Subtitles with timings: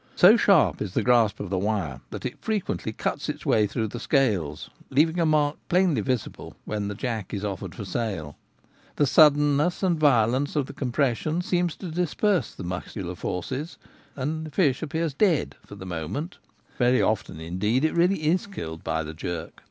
[0.15, 3.89] So sharp is the grasp of the wire that it frequently cuts its way through
[3.89, 8.35] the scales, leaving a mark plainly visible when the jack is offered for sale.
[8.95, 13.77] The sudden ness and violence of the compression seem to disperse the muscular forces,
[14.15, 16.39] and the fish appears dead for the moment.
[16.79, 19.59] Very often, indeed, it really is killed by the jerk.